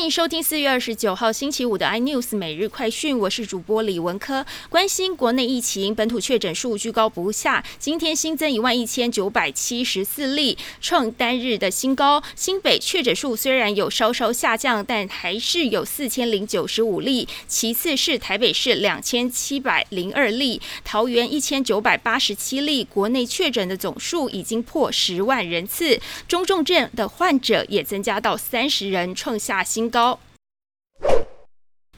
[0.00, 4.46] 欢迎收听四月二十九号星期五的 iNews 每日快讯，我是主播李文科。
[4.70, 12.22] 关心国内疫情，本土确诊数居高不下，今天新增一万一千九百七十四例，创单日的新高。
[12.34, 17.28] 新北确诊数虽然有稍稍下降，但还是有四千零九十五例。
[17.46, 22.82] 其次是台北市两千七百零二例，桃园一千九百八十七例。
[22.84, 29.89] 国内确诊的总数已经破十万人次，中重症的患者也增加到三十人，创下新。
[29.90, 30.20] 高。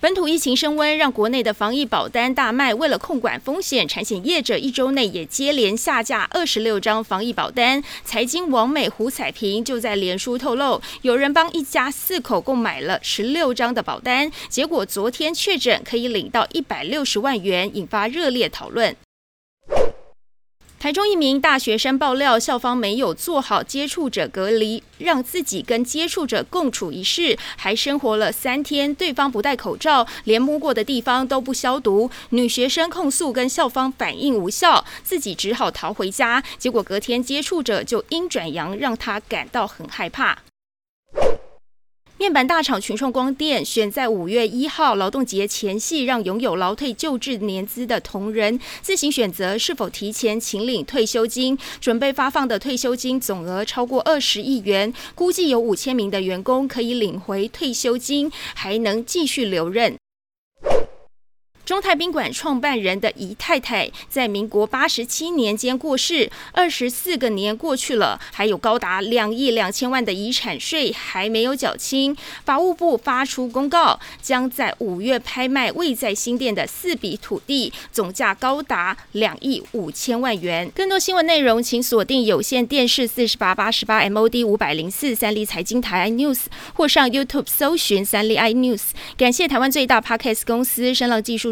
[0.01, 2.75] 本土疫情升温，让国内的防疫保单大卖。
[2.75, 7.81] 为了控管风险，产险业者一周内也接连下架二十六张防疫保单。
[8.05, 18.97] 财经王美胡彩萍就在脸书透露，有人帮一家四口共买了十六张的保单，结果昨天确诊可以领到一百六十万元，引发热烈讨论。
[20.83, 32.11] 台中一名大学生爆料，校方没有做好接触者隔离，让自己跟接触者共处一室，还生活了三天，对方不戴口罩，连摸过的地方都不消毒。
[32.31, 36.43] 女学生控诉跟校方反应无效，自己只好逃回家。
[36.59, 40.37] 结果隔天接触者就阴转阳，让她感到很害怕。
[42.23, 51.59] 面板大厂群创光电选在五月一号劳动节前夕，让拥有劳退救治年资的同仁自行选择是否提前请领退休金。
[51.81, 59.97] 准备发放的退休金总额超过二十亿元，估计有五千名的员工可以领回退休金，还能继续留任。
[61.65, 72.17] 中泰宾馆创办人的姨太太在民国八十七年间过世，二十四个年过去了，还有高达两亿两千万的遗产税还没有缴清。
[72.45, 80.69] 法务部发出公告，将在五月拍卖位在新店的四笔土地，总价高达两亿五千万元。
[80.75, 86.41] 更多新闻内容，请锁定有线电视四十八八十八 MOD 五百零四三立财经台 iNews，
[86.75, 88.83] 或上 YouTube 搜寻三立 iNews。
[89.17, 91.52] 感谢台湾最大 Podcast 公司声浪技术。